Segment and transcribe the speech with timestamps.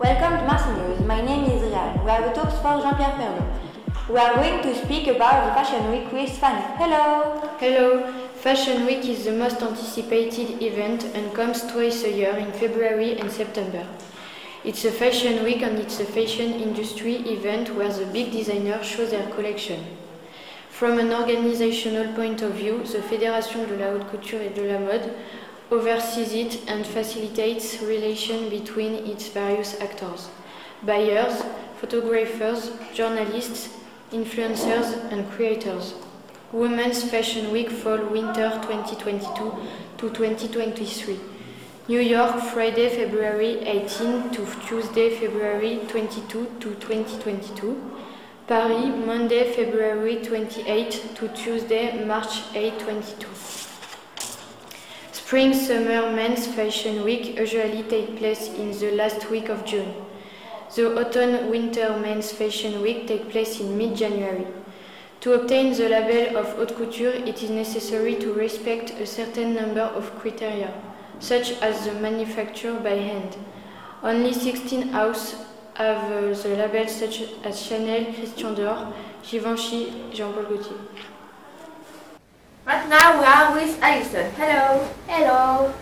[0.00, 1.00] Welcome to Marseille News.
[1.06, 2.00] My name is Real.
[2.02, 4.08] We are the talks for Jean-Pierre Pernaut.
[4.08, 6.64] We are going to speak about the Fashion Week with Fanny.
[6.78, 7.46] Hello!
[7.58, 8.10] Hello!
[8.36, 13.30] Fashion Week is the most anticipated event and comes twice a year in February and
[13.30, 13.86] September.
[14.64, 19.04] It's a fashion week and it's a fashion industry event where the big designers show
[19.04, 19.84] their collection.
[20.70, 24.78] From an organizational point of view, the Fédération de la Haute Couture et de la
[24.78, 25.12] Mode
[25.70, 30.28] oversees it and facilitates relations between its various actors
[30.82, 31.42] buyers,
[31.78, 33.68] photographers, journalists,
[34.12, 35.94] influencers, and creators.
[36.52, 39.54] Women's Fashion Week Fall Winter 2022
[39.98, 41.20] to 2023.
[41.88, 47.90] New York, Friday, February 18 to Tuesday, February 22 to 2022.
[48.46, 53.59] Paris, Monday, February 28 to Tuesday, March 8, 22.
[55.30, 59.94] Spring Summer Men's Fashion Week usually takes place in the last week of June.
[60.74, 64.48] The Autumn Winter Men's Fashion Week takes place in mid-January.
[65.20, 69.82] To obtain the label of haute couture, it is necessary to respect a certain number
[69.82, 70.74] of criteria,
[71.20, 73.36] such as the manufacture by hand.
[74.02, 75.38] Only 16 houses
[75.74, 78.92] have uh, the labels such as Chanel, Christian Dior,
[79.22, 80.80] Givenchy, Jean-Paul Gaultier.
[82.66, 84.30] Right now we are with Alison.
[84.36, 84.86] Hello.
[85.08, 85.74] Hello.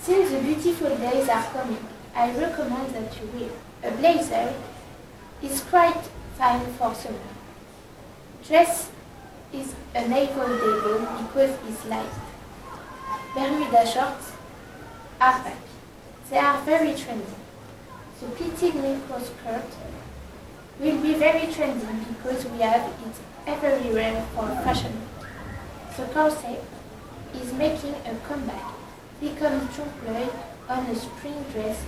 [0.00, 3.50] Since the beautiful days are coming, I recommend that you wear
[3.92, 4.54] a blazer.
[5.42, 6.02] It's quite
[6.38, 7.18] fine for summer.
[8.46, 8.90] Dress
[9.52, 12.14] is unavoidable because it's light.
[13.34, 14.32] Bermuda shorts
[15.20, 15.58] are back.
[16.30, 17.36] They are very trendy.
[18.20, 19.68] The petit micro skirt
[20.80, 24.92] will be very trendy because we have it everywhere for fashion.
[25.96, 26.64] The corset
[27.34, 28.64] is making a comeback,
[29.20, 30.32] becoming trompe
[30.66, 31.84] on a spring dress,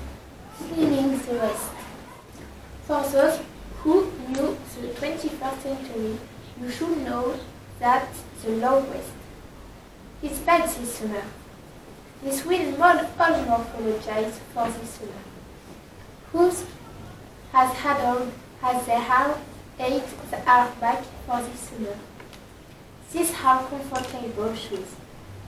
[0.58, 1.70] slimming the waist.
[2.86, 3.40] For those
[3.78, 6.18] who knew the 21st century,
[6.60, 7.34] you should know
[7.80, 8.08] that
[8.42, 9.12] the low waist
[10.22, 11.22] is back this summer.
[12.22, 15.22] This will not all apologize for this summer.
[16.32, 16.66] Whose
[17.52, 18.26] has had all,
[18.60, 19.38] has their hair
[19.78, 21.96] ate the are back for this summer.
[23.12, 24.94] These are comfortable shoes,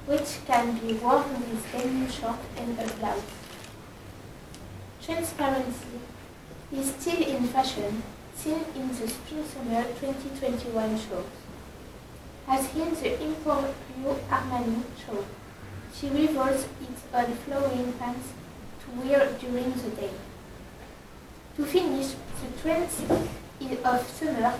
[0.06, 3.22] which can be worn with denim short and a blouse.
[5.02, 6.00] Transparency
[6.72, 8.02] is still in fashion,
[8.34, 11.24] seen in the Spring-Summer 2021 shows.
[12.48, 13.72] As in the Emporio
[14.30, 15.24] Armani show,
[15.94, 18.28] she reveals it on flowing pants
[18.80, 20.10] to wear during the day.
[21.56, 23.02] To finish, the trends
[23.84, 24.54] of summer,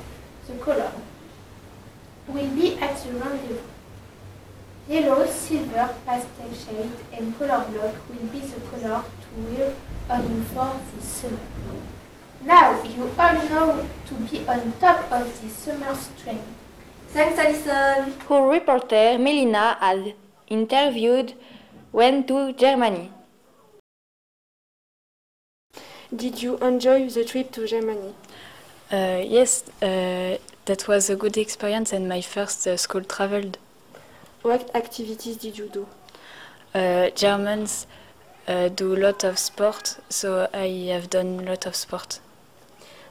[0.48, 0.92] the color,
[2.28, 3.58] will be at the rendezvous.
[4.88, 9.74] Yellow, silver, pastel shade and color block will be the color to wear
[10.08, 11.38] on for this summer.
[12.44, 16.42] Now you all know to be on top of this summer's trend.
[17.08, 18.14] Thanks, Alison.
[18.30, 20.14] Our reporter Melina had
[20.48, 21.34] interviewed
[21.92, 23.10] went to Germany.
[26.14, 28.14] Did you enjoy the trip to Germany?
[28.92, 33.58] Uh, yes, uh, that was a good experience and my first uh, school traveled.
[34.42, 35.86] What activities did you do?
[36.74, 37.86] Uh, Germans
[38.46, 42.20] uh, do a lot of sport, so I have done a lot of sport.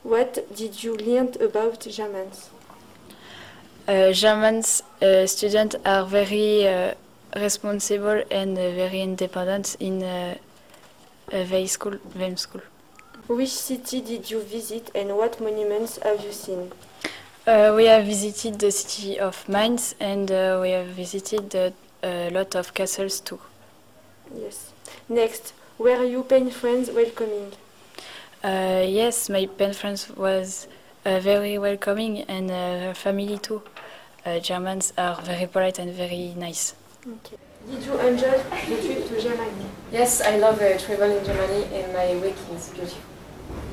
[0.03, 2.49] What did you learn about Germans?
[3.87, 4.83] Uh, Germans
[5.25, 6.93] students are very
[7.35, 11.97] responsible and very independent in their school,
[12.35, 12.61] school.
[13.27, 16.71] Which city did you visit and what monuments have you seen?
[17.47, 21.69] Uh, we have visited the city of Mainz and uh, we have visited uh,
[22.01, 23.39] a lot of castles too.
[24.35, 24.73] Yes.
[25.07, 27.51] Next, were you pen friends welcoming?
[28.43, 30.67] yes, my pen friends was
[31.03, 33.61] very welcoming and her family too.
[34.41, 36.73] Germans are very polite and very nice.
[37.07, 37.37] Okay.
[37.69, 39.65] Did you enjoy the trip to Germany?
[39.91, 43.01] Yes, I love uh, travel in Germany and my week is beautiful.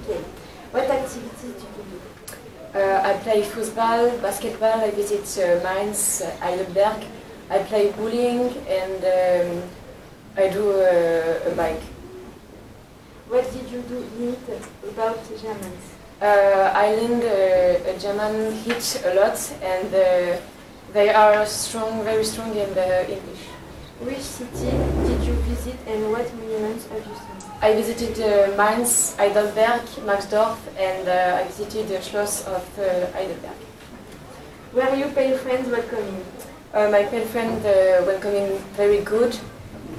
[0.04, 0.20] Okay.
[0.72, 2.21] What activities did you do?
[2.74, 7.04] Uh, I play football, basketball, I visit uh, Mainz, Heidelberg.
[7.50, 9.68] I play bowling and um,
[10.38, 11.82] I do uh, a bike.
[13.28, 14.38] What did you do neat
[14.88, 15.84] about Germans?
[16.22, 20.40] Uh, I learned uh, German hit a lot and uh,
[20.94, 23.44] they are strong, very strong in the English.
[24.00, 24.70] Which city
[25.54, 27.50] visit and what monuments have you seen?
[27.60, 33.58] I visited uh, Mainz, Heidelberg, Maxdorf, and uh, I visited the Schloss of uh, Heidelberg.
[34.72, 36.24] Were you pen friends welcoming?
[36.74, 39.38] Uh, my pen friend uh, welcoming very good,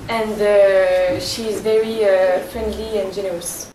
[0.10, 1.98] and uh, she is very
[2.52, 3.72] friendly and generous.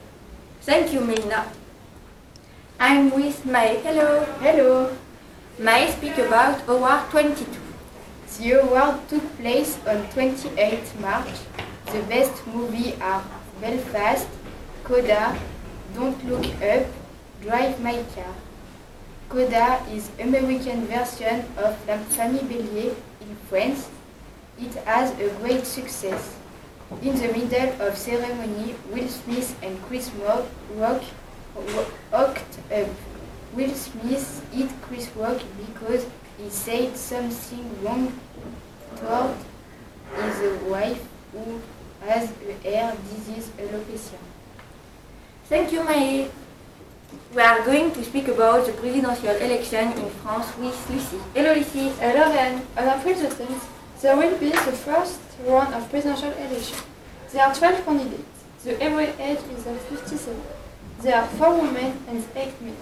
[0.62, 1.46] Thank you, Melina.
[2.80, 3.80] I'm with May.
[3.82, 4.24] Hello.
[4.40, 4.96] Hello.
[5.58, 7.46] May speak about Award 22.
[8.38, 11.38] The award took place on 28 March.
[11.92, 13.24] The best movie are
[13.62, 14.28] Belfast,
[14.84, 15.38] Coda,
[15.94, 16.86] Don't Look Up,
[17.40, 18.34] Drive My Car.
[19.30, 23.88] Coda is American version of La Famille Bélier in France.
[24.58, 26.36] It has a great success.
[27.00, 30.44] In the middle of ceremony, Will Smith and Chris Rock,
[30.76, 31.02] Rock
[32.12, 32.38] up.
[33.54, 36.04] Will Smith hit Chris Rock because
[36.36, 38.12] he said something wrong
[38.96, 39.34] toward
[40.16, 41.02] his wife
[41.32, 41.60] who
[42.06, 42.30] has
[42.64, 44.18] a disease alopecia.
[45.44, 46.30] Thank you, May.
[47.34, 51.20] We are going to speak about the presidential election in France with Lucie.
[51.34, 51.88] Hello, Lucie.
[52.00, 52.62] Hello, Anne.
[52.76, 53.66] On April the 10th,
[54.02, 56.78] there will be the first round of presidential election.
[57.32, 58.44] There are 12 candidates.
[58.64, 60.42] The average age is of 57.
[61.00, 62.76] There are 4 women and 8 men.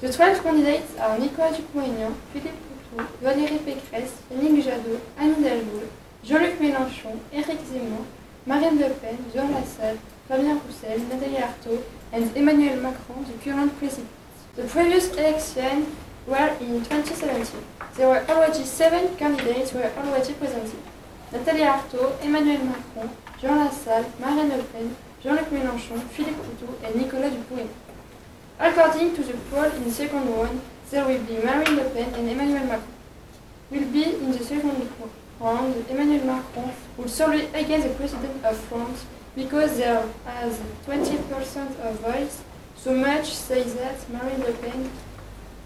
[0.00, 2.58] The 12 candidates are Nicolas Dupont-Aignan, Philippe
[2.96, 5.88] Poutou, Valérie Pécresse, Yannick Jadot, Anne Hidalgo,
[6.24, 8.06] Jean-Luc Mélenchon, Éric Zemmour,
[8.46, 9.96] Marine Le Pen, Jean Lassalle,
[10.28, 11.82] Fabien Roussel, Nathalie Arthaud,
[12.12, 14.08] and Emmanuel Macron, the current president.
[14.54, 15.84] The previous election
[16.28, 17.58] were in 2017.
[17.96, 20.78] There were already seven candidates were already presented.
[21.32, 23.10] Nathalie Arthaud, Emmanuel Macron,
[23.40, 24.94] Jean Lassalle, Marine Le Pen,
[25.24, 27.74] Jean-Luc Mélenchon, Philippe Poutou, and Nicolas Dupont-Aignan.
[28.60, 32.30] According to the poll in the second round, there will be Marine Le Pen and
[32.30, 32.94] Emmanuel Macron.
[33.72, 34.78] Will be in the second
[35.42, 39.04] round, Emmanuel Macron will solely against the president of France
[39.34, 42.42] because there has 20% of votes.
[42.76, 44.90] So much says that Marine Le Pen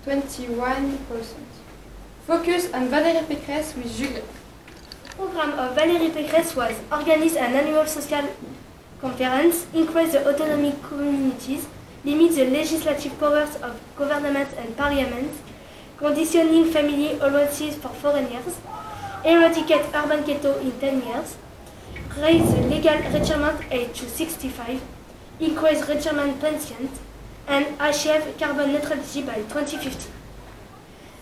[0.04, 0.96] 21%.
[2.26, 4.22] Focus on Valérie Pécresse with Julia.
[5.16, 8.28] program of Valérie Pécresse was organize an annual social
[9.00, 11.66] conference, increase the autonomy communities,
[12.04, 15.32] limit the legislative powers of government and parliament,
[15.96, 18.58] conditioning family allowances for foreigners,
[19.26, 21.36] eradicate urban ghetto in 10 years,
[22.18, 24.80] raise the legal retirement age to 65,
[25.40, 27.00] increase retirement pensions,
[27.48, 30.10] and achieve carbon neutrality by 2050.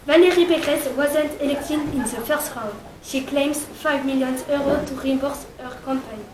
[0.06, 2.74] Valérie Pécresse wasn't elected in the first round.
[3.02, 6.24] She claims 5 million euros to reimburse her campaign.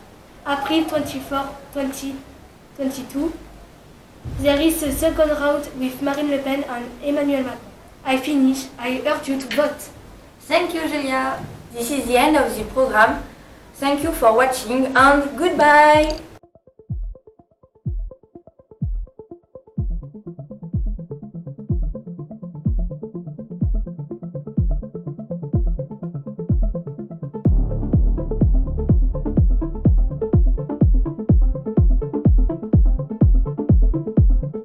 [0.46, 3.32] April 24, 2022,
[4.40, 7.60] there is a second round with Marine Le Pen and Emmanuel Macron.
[8.04, 8.66] I finish.
[8.78, 9.88] I urge you to vote.
[10.40, 11.38] Thank you, Julia.
[11.72, 13.22] This is the end of the program.
[13.74, 16.20] Thank you for watching and goodbye.